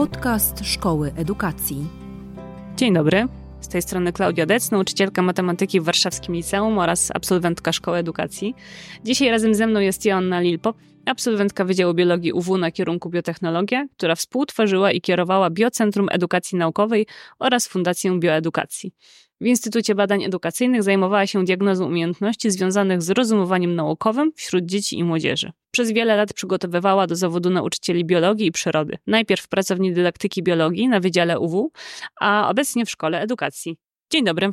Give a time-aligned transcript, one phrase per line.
[0.00, 1.86] Podcast Szkoły Edukacji.
[2.76, 3.26] Dzień dobry.
[3.60, 8.54] Z tej strony Klaudia Dec, nauczycielka matematyki w Warszawskim Liceum oraz absolwentka Szkoły Edukacji.
[9.04, 10.76] Dzisiaj razem ze mną jest Joanna Lilpop,
[11.06, 17.06] absolwentka Wydziału Biologii UW na kierunku Biotechnologia, która współtworzyła i kierowała Biocentrum Edukacji Naukowej
[17.38, 18.92] oraz Fundację Bioedukacji.
[19.42, 25.04] W Instytucie Badań Edukacyjnych zajmowała się diagnozą umiejętności związanych z rozumowaniem naukowym wśród dzieci i
[25.04, 25.52] młodzieży.
[25.70, 28.98] Przez wiele lat przygotowywała do zawodu nauczycieli biologii i przyrody.
[29.06, 31.72] Najpierw pracowni dydaktyki biologii na Wydziale UW,
[32.20, 33.76] a obecnie w Szkole Edukacji.
[34.12, 34.50] Dzień dobry.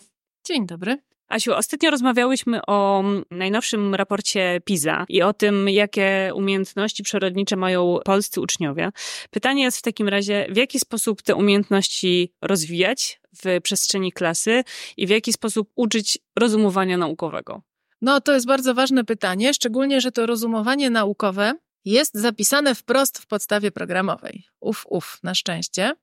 [0.47, 0.97] Dzień dobry.
[1.27, 8.41] Asiu, ostatnio rozmawiałyśmy o najnowszym raporcie PISA i o tym, jakie umiejętności przyrodnicze mają polscy
[8.41, 8.89] uczniowie.
[9.29, 14.63] Pytanie jest w takim razie, w jaki sposób te umiejętności rozwijać w przestrzeni klasy
[14.97, 17.61] i w jaki sposób uczyć rozumowania naukowego?
[18.01, 21.53] No, to jest bardzo ważne pytanie, szczególnie, że to rozumowanie naukowe
[21.91, 24.43] jest zapisane wprost w podstawie programowej.
[24.59, 25.93] Uf, uf, na szczęście.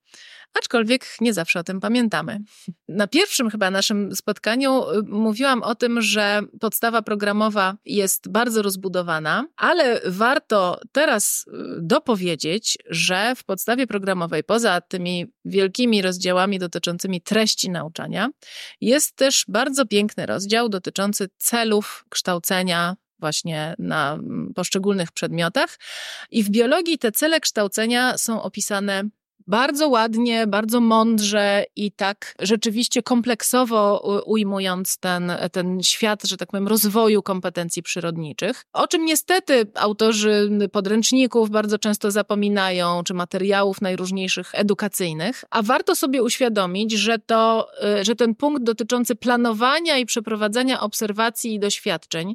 [0.59, 2.41] Aczkolwiek nie zawsze o tym pamiętamy.
[2.89, 9.47] Na pierwszym chyba naszym spotkaniu y, mówiłam o tym, że podstawa programowa jest bardzo rozbudowana,
[9.57, 11.51] ale warto teraz y,
[11.81, 18.29] dopowiedzieć, że w podstawie programowej, poza tymi wielkimi rozdziałami dotyczącymi treści nauczania,
[18.81, 25.79] jest też bardzo piękny rozdział dotyczący celów kształcenia właśnie na mm, poszczególnych przedmiotach.
[26.31, 29.05] I w biologii te cele kształcenia są opisane
[29.47, 36.69] bardzo ładnie, bardzo mądrze i tak rzeczywiście kompleksowo ujmując ten, ten świat, że tak powiem,
[36.69, 38.65] rozwoju kompetencji przyrodniczych.
[38.73, 46.23] O czym niestety autorzy podręczników bardzo często zapominają, czy materiałów najróżniejszych edukacyjnych, a warto sobie
[46.23, 47.69] uświadomić, że, to,
[48.01, 52.35] y, że ten punkt dotyczący planowania i przeprowadzania obserwacji i doświadczeń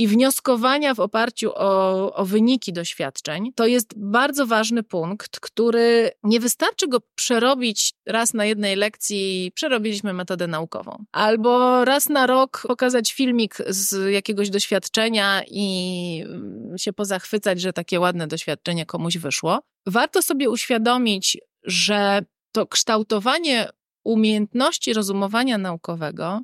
[0.00, 6.40] i wnioskowania w oparciu o, o, wyniki doświadczeń, to jest bardzo ważny punkt, który nie
[6.40, 13.12] wystarczy go przerobić raz na jednej lekcji, przerobiliśmy metodę naukową, albo raz na rok pokazać
[13.12, 19.60] filmik z jakiegoś doświadczenia i mm, się pozachwycać, że takie ładne doświadczenie komuś wyszło.
[19.86, 23.68] Warto sobie uświadomić, że to kształtowanie
[24.04, 26.40] umiejętności rozumowania naukowego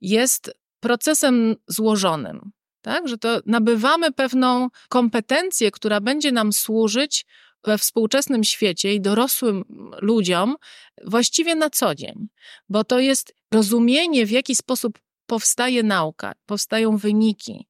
[0.00, 2.50] jest procesem złożonym
[2.82, 3.08] tak?
[3.08, 7.26] Że to nabywamy pewną kompetencję, która będzie nam służyć
[7.64, 9.64] we współczesnym świecie i dorosłym
[10.00, 10.56] ludziom
[11.06, 12.28] właściwie na co dzień,
[12.68, 17.66] bo to jest rozumienie, w jaki sposób powstaje nauka, powstają wyniki,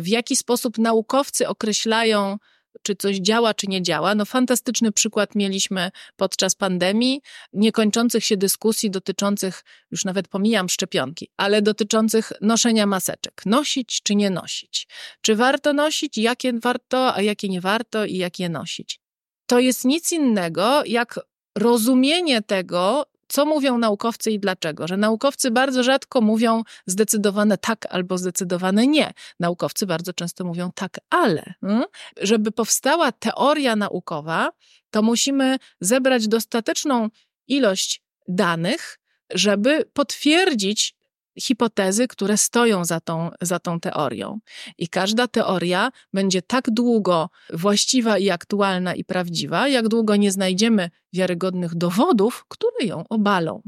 [0.00, 2.38] w jaki sposób naukowcy określają
[2.82, 4.14] czy coś działa, czy nie działa.
[4.14, 7.20] No, fantastyczny przykład mieliśmy podczas pandemii,
[7.52, 13.42] niekończących się dyskusji dotyczących, już nawet pomijam szczepionki, ale dotyczących noszenia maseczek.
[13.46, 14.88] Nosić, czy nie nosić?
[15.20, 19.00] Czy warto nosić, jakie warto, a jakie nie warto i jak je nosić?
[19.46, 21.20] To jest nic innego jak
[21.58, 24.88] rozumienie tego, co mówią naukowcy i dlaczego.
[24.88, 29.12] Że naukowcy bardzo rzadko mówią zdecydowane tak albo zdecydowane nie.
[29.40, 31.54] Naukowcy bardzo często mówią tak, ale.
[31.60, 31.84] Hmm?
[32.20, 34.50] Żeby powstała teoria naukowa,
[34.90, 37.08] to musimy zebrać dostateczną
[37.48, 38.98] ilość danych,
[39.30, 40.94] żeby potwierdzić
[41.38, 44.40] hipotezy, które stoją za tą, za tą teorią.
[44.78, 50.90] I każda teoria będzie tak długo właściwa i aktualna i prawdziwa, jak długo nie znajdziemy
[51.12, 53.62] wiarygodnych dowodów, które ją obalą.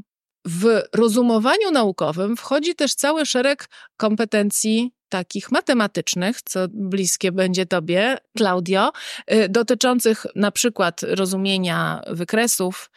[0.47, 8.93] W rozumowaniu naukowym wchodzi też cały szereg kompetencji takich matematycznych, co bliskie będzie tobie, Claudio,
[9.33, 12.91] y, dotyczących na przykład rozumienia wykresów,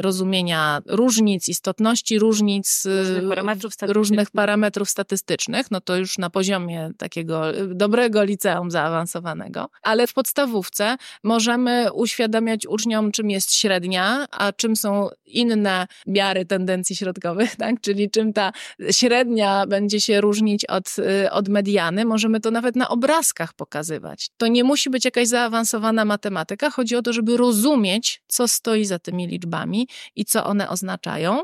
[0.00, 6.90] rozumienia różnic, istotności różnic, y, różnych parametrów, różnych parametrów statystycznych, no to już na poziomie
[6.98, 14.52] takiego y, dobrego liceum zaawansowanego, ale w podstawówce możemy uświadamiać uczniom, czym jest średnia, a
[14.52, 17.80] czym są inne miary tendencji środkowych, tak?
[17.80, 18.52] czyli czym ta
[18.90, 20.96] średnia będzie się różnić od
[21.30, 24.30] od mediany, możemy to nawet na obrazkach pokazywać.
[24.36, 28.98] To nie musi być jakaś zaawansowana matematyka, chodzi o to, żeby rozumieć, co stoi za
[28.98, 29.37] tymi liczbami
[30.16, 31.42] i co one oznaczają.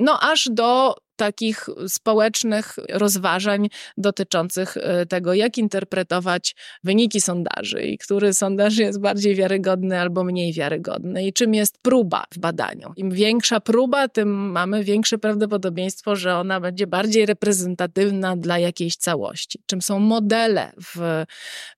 [0.00, 8.34] No, aż do takich społecznych rozważań dotyczących e, tego, jak interpretować wyniki sondaży i który
[8.34, 12.92] sondaż jest bardziej wiarygodny albo mniej wiarygodny i czym jest próba w badaniu.
[12.96, 19.58] Im większa próba, tym mamy większe prawdopodobieństwo, że ona będzie bardziej reprezentatywna dla jakiejś całości.
[19.66, 21.24] Czym są modele w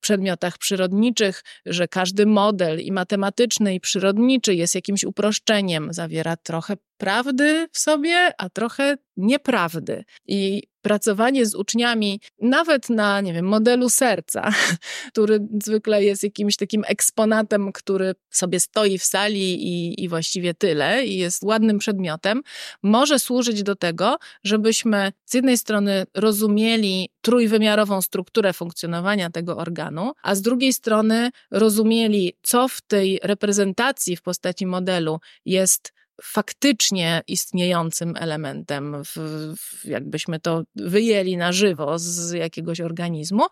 [0.00, 7.68] przedmiotach przyrodniczych, że każdy model i matematyczny i przyrodniczy jest jakimś uproszczeniem, zawiera trochę prawdy
[7.72, 10.04] w sobie, a trochę nieprawdy.
[10.26, 14.50] I pracowanie z uczniami, nawet na, nie wiem, modelu serca,
[15.12, 21.06] który zwykle jest jakimś takim eksponatem, który sobie stoi w sali i, i właściwie tyle,
[21.06, 22.42] i jest ładnym przedmiotem,
[22.82, 30.34] może służyć do tego, żebyśmy z jednej strony rozumieli trójwymiarową strukturę funkcjonowania tego organu, a
[30.34, 39.02] z drugiej strony rozumieli, co w tej reprezentacji w postaci modelu jest faktycznie istniejącym elementem,
[39.04, 39.16] w,
[39.58, 43.44] w, jakbyśmy to wyjęli na żywo z jakiegoś organizmu,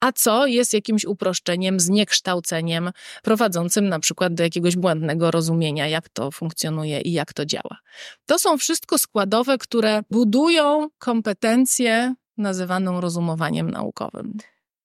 [0.00, 2.90] a co jest jakimś uproszczeniem, zniekształceniem
[3.22, 7.78] prowadzącym na przykład do jakiegoś błędnego rozumienia, jak to funkcjonuje i jak to działa.
[8.26, 14.36] To są wszystko składowe, które budują kompetencję nazywaną rozumowaniem naukowym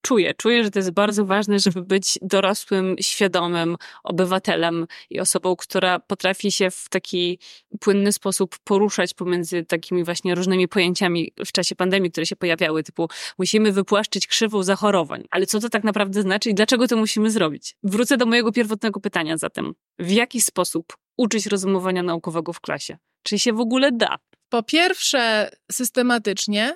[0.06, 0.34] czuję.
[0.34, 6.52] Czuję, że to jest bardzo ważne, żeby być dorosłym, świadomym obywatelem i osobą, która potrafi
[6.52, 7.40] się w taki
[7.80, 13.08] płynny sposób poruszać pomiędzy takimi właśnie różnymi pojęciami w czasie pandemii, które się pojawiały, typu
[13.38, 15.24] musimy wypłaszczyć krzywą zachorowań.
[15.32, 17.78] Ale co to tak naprawdę znaczy i dlaczego to musimy zrobić?
[17.84, 19.74] Wrócę do mojego pierwotnego pytania zatem.
[20.00, 22.98] W jaki sposób uczyć rozumowania naukowego w klasie?
[23.24, 24.16] Czy się w ogóle da?
[24.50, 26.76] Po pierwsze, systematycznie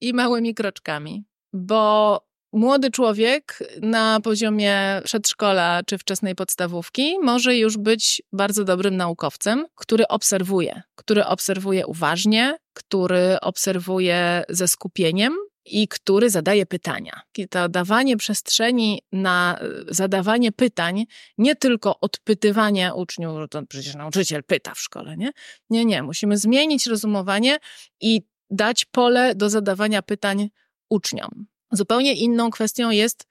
[0.00, 8.22] i małymi kroczkami, bo Młody człowiek na poziomie przedszkola czy wczesnej podstawówki może już być
[8.32, 16.66] bardzo dobrym naukowcem, który obserwuje, który obserwuje uważnie, który obserwuje ze skupieniem i który zadaje
[16.66, 17.20] pytania.
[17.38, 21.06] I to dawanie przestrzeni na e, zadawanie pytań,
[21.38, 25.30] nie tylko odpytywanie uczniów, to przecież nauczyciel pyta w szkole, nie?
[25.70, 26.02] Nie, nie.
[26.02, 27.58] Musimy zmienić rozumowanie
[28.00, 30.50] i dać pole do zadawania pytań
[30.88, 31.46] uczniom.
[31.72, 33.26] Zupełnie inną kwestią jest,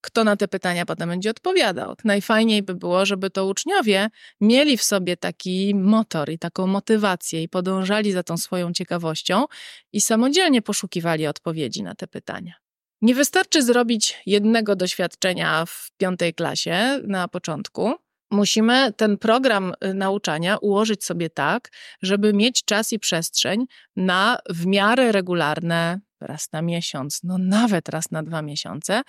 [0.00, 1.94] kto na te pytania potem będzie odpowiadał.
[2.04, 4.10] Najfajniej by było, żeby to uczniowie
[4.40, 9.44] mieli w sobie taki motor i taką motywację i podążali za tą swoją ciekawością
[9.92, 12.54] i samodzielnie poszukiwali odpowiedzi na te pytania.
[13.02, 17.94] Nie wystarczy zrobić jednego doświadczenia w piątej klasie na początku.
[18.30, 21.70] Musimy ten program y, nauczania ułożyć sobie tak,
[22.02, 23.66] żeby mieć czas i przestrzeń
[23.96, 29.02] na w miarę regularne raz na miesiąc, no nawet raz na dwa miesiące,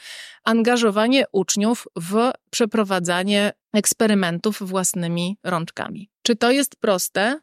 [0.43, 6.09] angażowanie uczniów w przeprowadzanie eksperymentów własnymi rączkami.
[6.21, 7.39] Czy to jest proste?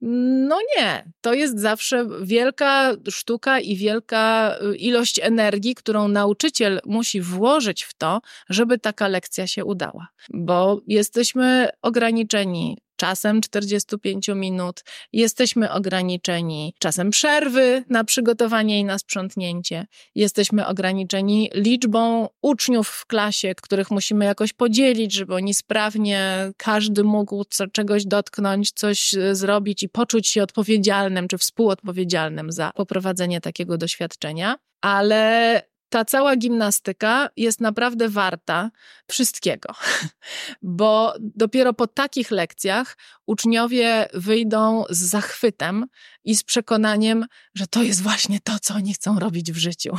[0.00, 7.20] No nie, to jest zawsze wielka sztuka i wielka y, ilość energii, którą nauczyciel musi
[7.20, 15.72] włożyć w to, żeby taka lekcja się udała, bo jesteśmy ograniczeni czasem 45 minut, jesteśmy
[15.72, 23.90] ograniczeni czasem przerwy na przygotowanie i na sprzątnięcie, jesteśmy ograniczeni liczbą uczniów w klasie, których
[23.90, 29.88] musimy jakoś podzielić, żeby oni sprawnie, każdy mógł co, czegoś dotknąć, coś e, zrobić i
[29.88, 34.56] poczuć się odpowiedzialnym czy współodpowiedzialnym za poprowadzenie takiego doświadczenia.
[34.80, 38.70] Ale ta cała gimnastyka jest naprawdę warta
[39.10, 39.74] wszystkiego,
[40.62, 42.96] bo dopiero po takich lekcjach
[43.26, 45.86] uczniowie wyjdą z zachwytem
[46.24, 49.96] i z przekonaniem, że to jest właśnie to, co oni chcą robić w życiu,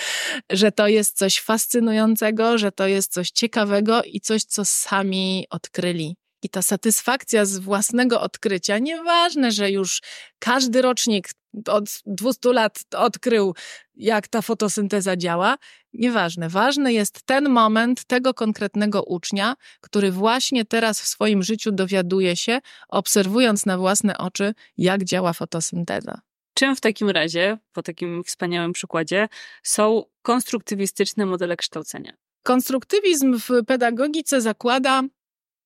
[0.50, 6.16] że to jest coś fascynującego, że to jest coś ciekawego i coś, co sami odkryli.
[6.42, 10.00] I ta satysfakcja z własnego odkrycia, nieważne, że już
[10.38, 11.28] każdy rocznik
[11.66, 13.54] od 200 lat odkrył,
[13.94, 15.56] jak ta fotosynteza działa,
[15.92, 16.48] nieważne.
[16.48, 22.60] Ważny jest ten moment tego konkretnego ucznia, który właśnie teraz w swoim życiu dowiaduje się,
[22.88, 26.20] obserwując na własne oczy, jak działa fotosynteza.
[26.54, 29.28] Czym w takim razie, po takim wspaniałym przykładzie,
[29.62, 32.12] są konstruktywistyczne modele kształcenia?
[32.42, 35.02] Konstruktywizm w pedagogice zakłada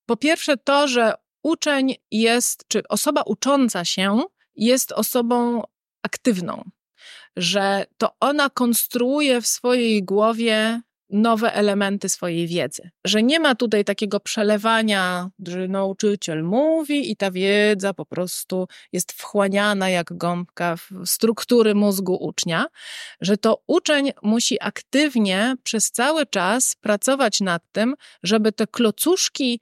[0.07, 4.23] po pierwsze to, że uczeń jest, czy osoba ucząca się
[4.57, 5.63] jest osobą
[6.03, 6.71] aktywną,
[7.37, 12.91] że to ona konstruuje w swojej głowie nowe elementy swojej wiedzy.
[13.07, 19.13] Że nie ma tutaj takiego przelewania, że nauczyciel mówi i ta wiedza po prostu jest
[19.13, 22.67] wchłaniana jak gąbka w struktury mózgu ucznia,
[23.21, 29.61] że to uczeń musi aktywnie przez cały czas pracować nad tym, żeby te klocuszki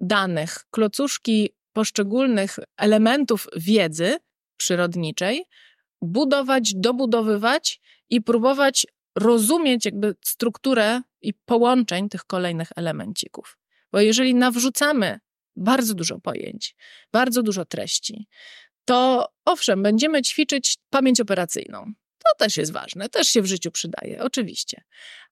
[0.00, 4.16] danych, klocuszki poszczególnych elementów wiedzy
[4.56, 5.44] przyrodniczej
[6.02, 8.86] budować, dobudowywać i próbować
[9.18, 13.58] rozumieć jakby strukturę i połączeń tych kolejnych elemencików.
[13.92, 15.20] Bo jeżeli nawrzucamy
[15.56, 16.76] bardzo dużo pojęć,
[17.12, 18.28] bardzo dużo treści,
[18.84, 21.92] to owszem, będziemy ćwiczyć pamięć operacyjną.
[22.18, 24.82] To też jest ważne, też się w życiu przydaje, oczywiście.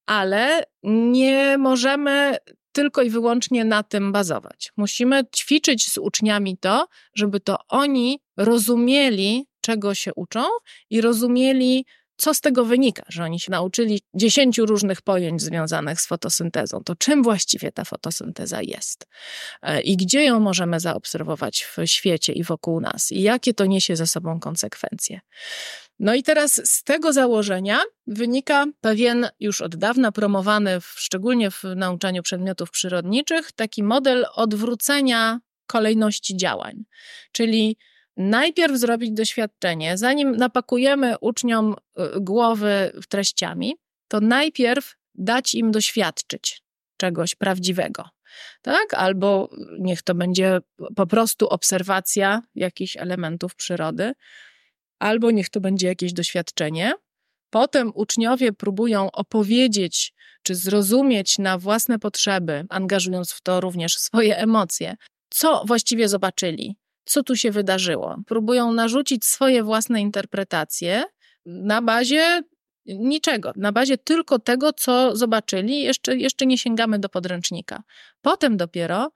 [0.07, 2.37] Ale nie możemy
[2.73, 4.73] tylko i wyłącznie na tym bazować.
[4.77, 10.45] Musimy ćwiczyć z uczniami to, żeby to oni rozumieli, czego się uczą
[10.91, 16.07] i rozumieli, co z tego wynika, że oni się nauczyli dziesięciu różnych pojęć związanych z
[16.07, 16.81] fotosyntezą.
[16.85, 19.07] To czym właściwie ta fotosynteza jest
[19.63, 23.97] e, i gdzie ją możemy zaobserwować w świecie i wokół nas i jakie to niesie
[23.97, 25.21] ze sobą konsekwencje.
[25.99, 31.63] No i teraz z tego założenia wynika pewien już od dawna promowany, w, szczególnie w
[31.77, 36.85] nauczaniu przedmiotów przyrodniczych, taki model odwrócenia kolejności działań.
[37.33, 37.77] Czyli
[38.17, 43.77] najpierw zrobić doświadczenie, zanim napakujemy uczniom y, głowy treściami,
[44.09, 46.63] to najpierw dać im doświadczyć
[46.97, 48.05] czegoś prawdziwego.
[48.63, 48.95] Tak?
[48.95, 50.59] Albo niech to będzie
[50.97, 54.13] po prostu obserwacja jakichś elementów przyrody,
[54.99, 56.93] albo niech to będzie jakieś doświadczenie.
[57.51, 64.97] Potem uczniowie próbują opowiedzieć czy zrozumieć na własne potrzeby, angażując w to również swoje emocje,
[65.31, 68.17] co właściwie zobaczyli, co tu się wydarzyło.
[68.27, 71.05] Próbują narzucić swoje własne interpretacje
[71.47, 72.43] na bazie
[72.87, 77.83] niczego, na bazie tylko tego, co zobaczyli, jeszcze, jeszcze nie sięgamy do podręcznika.
[78.23, 79.11] Potem dopiero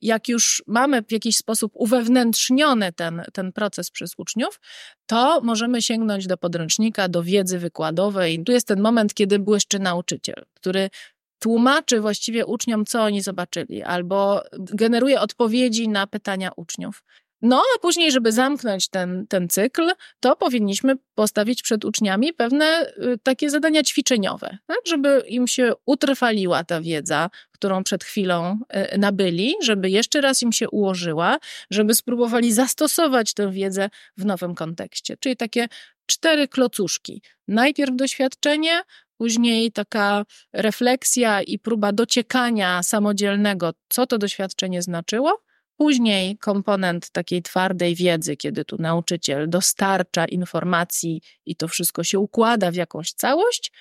[0.00, 4.60] jak już mamy w jakiś sposób uwewnętrzniony ten, ten proces przez uczniów,
[5.06, 8.44] to możemy sięgnąć do podręcznika, do wiedzy wykładowej.
[8.44, 10.90] Tu jest ten moment, kiedy błyszczy nauczyciel, który
[11.38, 17.02] tłumaczy właściwie uczniom, co oni zobaczyli, albo generuje odpowiedzi na pytania uczniów.
[17.48, 23.18] No, a później, żeby zamknąć ten, ten cykl, to powinniśmy postawić przed uczniami pewne y,
[23.22, 24.78] takie zadania ćwiczeniowe, tak?
[24.86, 28.58] żeby im się utrwaliła ta wiedza, którą przed chwilą
[28.94, 31.38] y, nabyli, żeby jeszcze raz im się ułożyła,
[31.70, 35.16] żeby spróbowali zastosować tę wiedzę w nowym kontekście.
[35.16, 35.68] Czyli takie
[36.06, 37.22] cztery klocuszki.
[37.48, 38.82] Najpierw doświadczenie,
[39.18, 45.45] później taka refleksja i próba dociekania samodzielnego, co to doświadczenie znaczyło,
[45.76, 52.70] Później komponent takiej twardej wiedzy, kiedy tu nauczyciel dostarcza informacji i to wszystko się układa
[52.70, 53.72] w jakąś całość.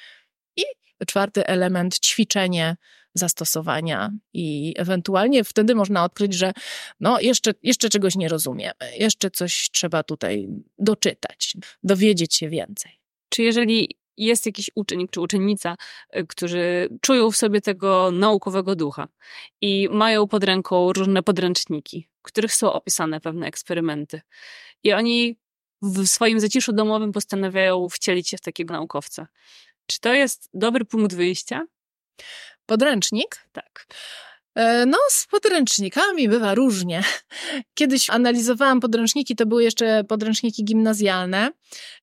[0.57, 0.63] I
[1.07, 2.75] czwarty element ćwiczenie
[3.13, 6.53] zastosowania i ewentualnie wtedy można odkryć, że
[6.99, 10.47] no jeszcze, jeszcze czegoś nie rozumiemy, jeszcze coś trzeba tutaj
[10.79, 12.91] doczytać, dowiedzieć się więcej.
[13.29, 15.75] Czy jeżeli jest jakiś uczeń czy uczennica,
[16.17, 19.07] y, którzy czują w sobie tego naukowego ducha
[19.62, 24.22] i mają pod ręką różne podręczniki, w których są opisane pewne eksperymenty.
[24.84, 25.38] I oni
[25.81, 29.27] w swoim zaciszu domowym postanawiają wcielić się w takiego naukowca.
[29.86, 31.65] Czy to jest dobry punkt wyjścia?
[32.65, 33.48] Podręcznik?
[33.51, 33.88] Tak.
[34.55, 37.03] E, no, z podręcznikami bywa różnie.
[37.74, 41.51] Kiedyś analizowałam podręczniki, to były jeszcze podręczniki gimnazjalne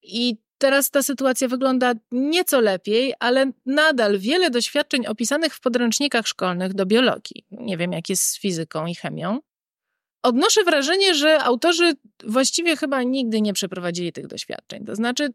[0.03, 6.75] i Teraz ta sytuacja wygląda nieco lepiej, ale nadal wiele doświadczeń opisanych w podręcznikach szkolnych
[6.75, 9.41] do biologii, nie wiem jak jest z fizyką i chemią,
[10.23, 11.93] odnoszę wrażenie, że autorzy
[12.25, 14.85] właściwie chyba nigdy nie przeprowadzili tych doświadczeń.
[14.85, 15.29] To znaczy,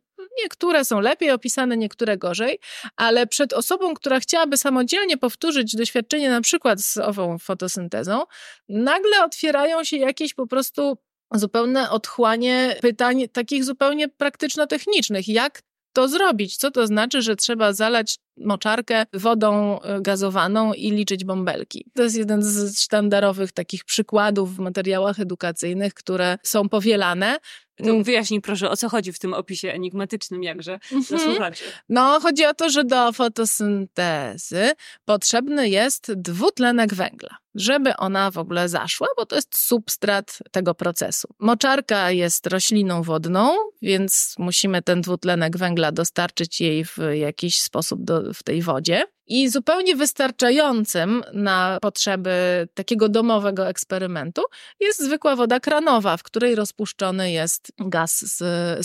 [0.44, 2.60] niektóre są lepiej opisane, niektóre gorzej,
[2.96, 8.24] ale przed osobą, która chciałaby samodzielnie powtórzyć doświadczenie na przykład z ową fotosyntezą,
[8.70, 10.98] nagle otwierają się jakieś po prostu
[11.34, 15.28] zupełne odchłanie pytań takich zupełnie praktyczno-technicznych.
[15.28, 15.62] Jak
[15.94, 16.58] to zrobić?
[16.58, 21.86] Co to znaczy, że trzeba zalać moczarkę wodą e, gazowaną i liczyć bąbelki?
[21.96, 27.40] To jest jeden z sztandarowych takich przykładów w materiałach edukacyjnych, które są powielane.
[27.86, 31.54] To wyjaśnij proszę, o co chodzi w tym opisie enigmatycznym jakże mhm.
[31.90, 34.72] No, chodzi o to, że do fotosyntezy
[35.06, 41.28] potrzebny jest dwutlenek węgla, żeby ona w ogóle zaszła, bo to jest substrat tego procesu.
[41.40, 43.50] Moczarka jest rośliną wodną,
[43.82, 49.04] więc musimy ten dwutlenek węgla dostarczyć jej w jakiś sposób do, w tej wodzie.
[49.28, 54.42] I zupełnie wystarczającym na potrzeby takiego domowego eksperymentu
[54.80, 58.38] jest zwykła woda kranowa, w której rozpuszczony jest gaz z,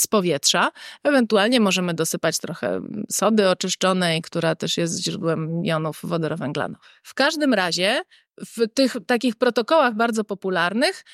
[0.02, 0.70] z powietrza.
[1.04, 2.80] Ewentualnie możemy dosypać trochę
[3.10, 7.00] sody oczyszczonej, która też jest źródłem jonów wodorowęglanowych.
[7.02, 8.02] W każdym razie
[8.38, 11.04] w tych takich protokołach bardzo popularnych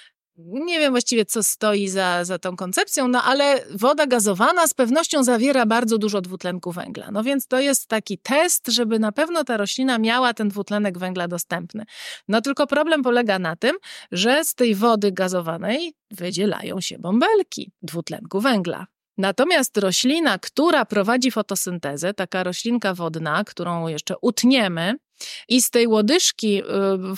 [0.47, 5.25] nie wiem właściwie, co stoi za, za tą koncepcją, no ale woda gazowana z pewnością
[5.25, 7.11] zawiera bardzo dużo dwutlenku węgla.
[7.11, 11.29] No więc to jest taki test, żeby na pewno ta roślina miała ten dwutlenek węgla
[11.29, 11.85] dostępny.
[12.29, 13.77] No tylko problem polega na tym,
[14.13, 18.87] że z tej wody gazowanej wydzielają się bąbelki dwutlenku węgla.
[19.19, 24.95] Natomiast roślina, która prowadzi fotosyntezę, taka roślinka wodna, którą jeszcze utniemy,
[25.49, 26.63] i z tej łodyżki,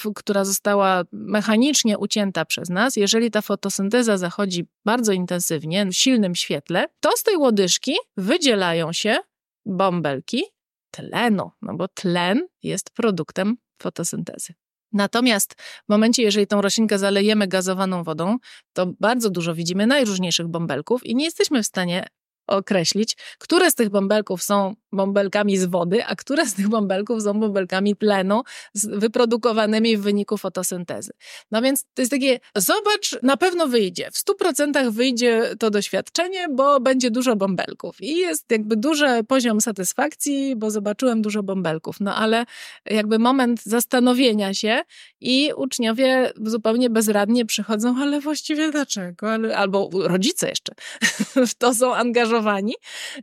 [0.09, 6.35] y, która została mechanicznie ucięta przez nas, jeżeli ta fotosynteza zachodzi bardzo intensywnie, w silnym
[6.35, 9.19] świetle, to z tej łodyżki wydzielają się
[9.67, 10.43] bąbelki
[10.91, 14.55] tlenu, no bo tlen jest produktem fotosyntezy.
[14.93, 18.37] Natomiast w momencie, jeżeli tą roślinkę zalejemy gazowaną wodą,
[18.73, 22.07] to bardzo dużo widzimy najróżniejszych bąbelków i nie jesteśmy w stanie
[22.51, 27.41] określić, które z tych bąbelków są bąbelkami z wody, a które z tych bąbelków są
[27.41, 28.43] bąbelkami tlenu
[28.75, 31.13] wyprodukowanymi w wyniku fotosyntezy.
[31.51, 34.11] No więc to jest takie, zobacz, na pewno wyjdzie.
[34.11, 38.01] W 100% wyjdzie to doświadczenie, bo będzie dużo bąbelków.
[38.01, 41.97] I jest jakby duży poziom satysfakcji, bo zobaczyłem dużo bąbelków.
[42.01, 42.45] No ale
[42.85, 44.83] jakby moment zastanowienia się
[45.21, 49.29] i uczniowie zupełnie bezradnie przychodzą, ale właściwie dlaczego?
[49.57, 50.75] Albo rodzice jeszcze
[51.47, 52.40] w to są angażowani,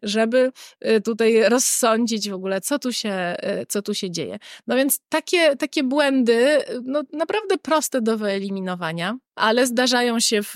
[0.03, 0.51] żeby
[0.86, 4.38] y, tutaj rozsądzić w ogóle, co tu się, e, co tu się dzieje.
[4.67, 10.53] No więc takie, takie błędy, no naprawdę proste do wyeliminowania, ale zdarzają się w,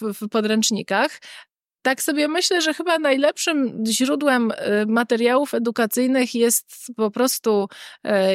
[0.00, 1.20] w, w podręcznikach,
[1.82, 4.52] tak sobie myślę, że chyba najlepszym źródłem
[4.86, 7.68] materiałów edukacyjnych jest po prostu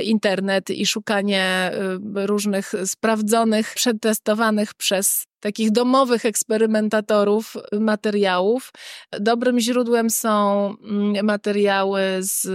[0.03, 1.71] internet i szukanie
[2.15, 8.71] różnych sprawdzonych, przetestowanych przez takich domowych eksperymentatorów materiałów.
[9.19, 12.47] Dobrym źródłem są mm, materiały z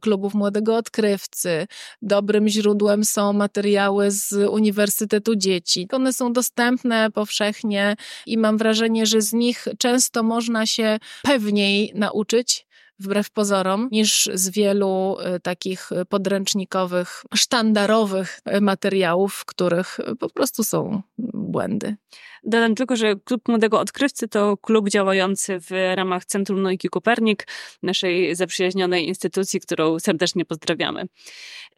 [0.00, 1.66] klubów Młodego Odkrywcy,
[2.02, 5.88] dobrym źródłem są materiały z Uniwersytetu Dzieci.
[5.92, 12.66] One są dostępne powszechnie i mam wrażenie, że z nich często można się pewniej nauczyć
[12.98, 21.02] wbrew pozorom, niż z wielu y, takich podręcznikowych, sztandarowych materiałów, w których po prostu są
[21.34, 21.96] błędy.
[22.44, 27.46] Dodam tylko, że Klub Młodego Odkrywcy to klub działający w ramach Centrum Nauki Kopernik,
[27.82, 31.04] naszej zaprzyjaźnionej instytucji, którą serdecznie pozdrawiamy.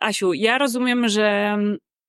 [0.01, 1.59] Asiu, ja rozumiem, że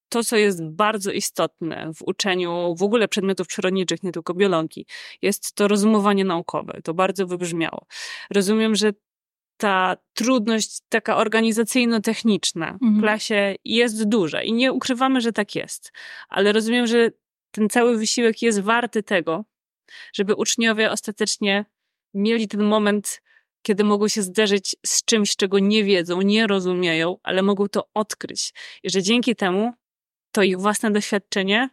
[0.10, 4.86] to, co jest bardzo istotne w uczeniu w ogóle przedmiotów przyrodniczych, nie tylko biologii,
[5.22, 6.80] jest to rozumowanie naukowe.
[6.84, 7.86] To bardzo wybrzmiało.
[8.30, 8.94] Rozumiem, że
[9.58, 13.02] ta trudność taka organizacyjno-techniczna w mhm.
[13.02, 15.92] klasie jest duża i nie ukrywamy, że tak jest.
[16.30, 17.12] Ale rozumiem, że
[17.52, 19.46] ten cały wysiłek jest warty tego,
[20.14, 21.66] żeby uczniowie ostatecznie
[22.14, 23.22] mieli ten moment,
[23.62, 28.54] kiedy mogą się zderzyć z czymś, czego nie wiedzą, nie rozumieją, ale mogą to odkryć.
[28.84, 29.74] I że dzięki temu
[30.32, 31.70] to ich własne doświadczenie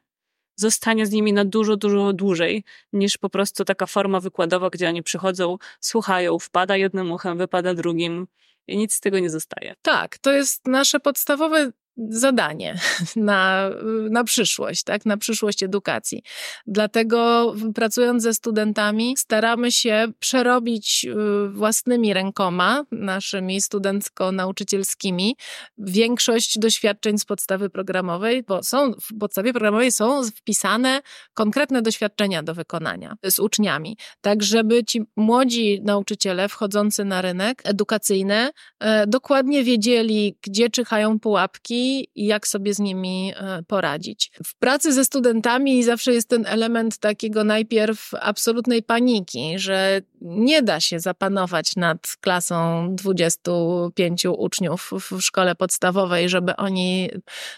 [0.57, 5.03] zostanie z nimi na dużo, dużo dłużej niż po prostu taka forma wykładowa, gdzie oni
[5.03, 8.27] przychodzą, słuchają, wpada jednym uchem, wypada drugim
[8.67, 9.75] i nic z tego nie zostaje.
[9.83, 11.73] Tak, to jest nasze podstawowe
[12.09, 12.79] zadanie
[13.17, 13.71] na,
[14.11, 15.07] na przyszłość, tak?
[15.07, 16.23] na przyszłość edukacji.
[16.67, 25.35] Dlatego pracując ze studentami staramy się przerobić y, własnymi rękoma, naszymi studencko-nauczycielskimi,
[25.79, 31.01] większość doświadczeń z podstawy programowej, bo są w podstawie programowej są wpisane
[31.35, 38.51] konkretne doświadczenia do wykonania z uczniami, tak żeby ci młodzi nauczyciele wchodzący na rynek edukacyjny
[38.81, 44.31] e, dokładnie wiedzieli, gdzie czyhają pułapki, i jak sobie z nimi e, poradzić.
[44.45, 50.81] W pracy ze studentami zawsze jest ten element takiego najpierw absolutnej paniki, że nie da
[50.81, 57.11] się zapanować nad klasą 25 uczniów w szkole podstawowej, żeby oni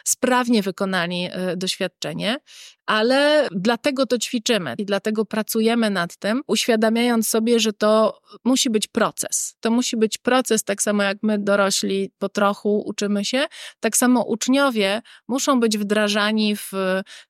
[0.05, 2.37] sprawnie wykonali e, doświadczenie
[2.89, 8.87] ale dlatego to ćwiczymy i dlatego pracujemy nad tym, uświadamiając sobie, że to musi być
[8.87, 9.57] proces.
[9.61, 13.47] To musi być proces, tak samo jak my dorośli po trochu uczymy się,
[13.81, 16.73] tak samo uczniowie muszą być wdrażani w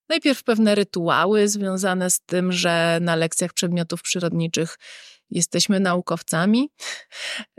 [0.09, 4.79] najpierw pewne rytuały związane z tym, że na lekcjach przedmiotów przyrodniczych
[5.31, 6.71] jesteśmy naukowcami,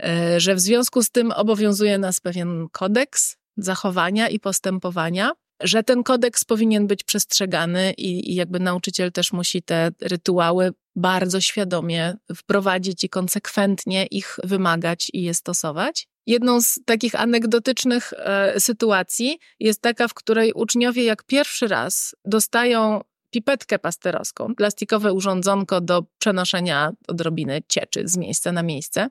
[0.02, 5.30] e, że w związku z tym obowiązuje nas pewien kodeks zachowania i postępowania
[5.62, 11.40] że ten kodeks powinien być przestrzegany i, i jakby nauczyciel też musi te rytuały bardzo
[11.40, 16.08] świadomie wprowadzić i konsekwentnie ich wymagać i je stosować.
[16.26, 23.00] Jedną z takich anegdotycznych e, sytuacji jest taka, w której uczniowie jak pierwszy raz dostają
[23.30, 29.08] pipetkę pasterowską, plastikowe urządzonko do przenoszenia odrobiny cieczy z miejsca na miejsce.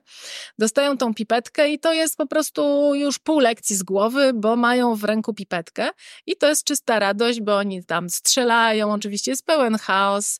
[0.58, 4.94] Dostają tą pipetkę i to jest po prostu już pół lekcji z głowy, bo mają
[4.94, 5.88] w ręku pipetkę
[6.26, 10.38] i to jest czysta radość, bo oni tam strzelają, oczywiście jest pełen chaos.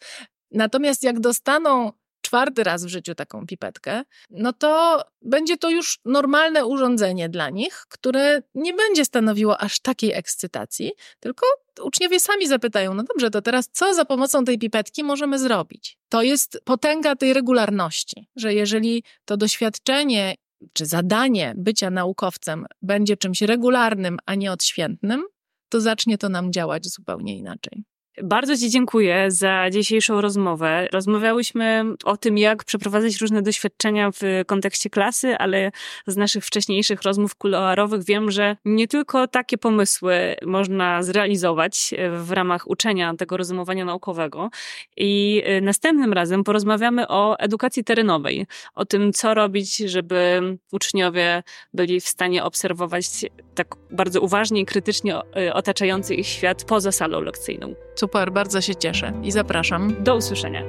[0.50, 1.92] Natomiast jak dostaną
[2.30, 7.84] czwarty raz w życiu taką pipetkę, no to będzie to już normalne urządzenie dla nich,
[7.88, 11.46] które nie będzie stanowiło aż takiej ekscytacji, tylko
[11.82, 15.98] uczniowie sami zapytają, no dobrze, to teraz co za pomocą tej pipetki możemy zrobić?
[16.08, 20.34] To jest potęga tej regularności, że jeżeli to doświadczenie
[20.72, 25.24] czy zadanie bycia naukowcem będzie czymś regularnym, a nie odświętnym,
[25.68, 27.84] to zacznie to nam działać zupełnie inaczej.
[28.22, 30.88] Bardzo Ci dziękuję za dzisiejszą rozmowę.
[30.92, 35.70] Rozmawiałyśmy o tym, jak przeprowadzać różne doświadczenia w kontekście klasy, ale
[36.06, 42.70] z naszych wcześniejszych rozmów kuluarowych wiem, że nie tylko takie pomysły można zrealizować w ramach
[42.70, 44.50] uczenia tego rozumowania naukowego.
[44.96, 50.40] I y, następnym razem porozmawiamy o edukacji terenowej, o tym, co robić, żeby
[50.72, 51.42] uczniowie
[51.74, 53.06] byli w stanie obserwować
[53.54, 57.74] tak bardzo uważnie i krytycznie y, otaczający ich świat poza salą lekcyjną.
[58.11, 60.05] Super, bardzo się cieszę i zapraszam.
[60.05, 60.62] Do usłyszenia.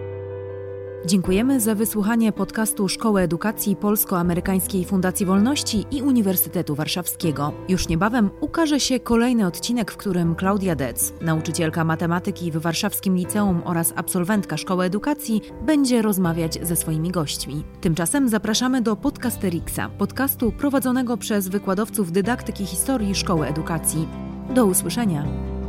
[1.06, 7.54] Dziękujemy za wysłuchanie podcastu Szkoły Edukacji Polsko-Amerykańskiej Fundacji Wolności i Uniwersytetu Warszawskiego.
[7.70, 13.62] Już niebawem ukaże się kolejny odcinek, w którym Klaudia Dec, nauczycielka matematyki w Warszawskim Liceum
[13.66, 17.64] oraz absolwentka Szkoły Edukacji, będzie rozmawiać ze swoimi gośćmi.
[17.82, 24.08] Tymczasem zapraszamy do Podcasterixa, podcastu prowadzonego przez wykładowców dydaktyki historii Szkoły Edukacji.
[24.50, 25.61] Do usłyszenia.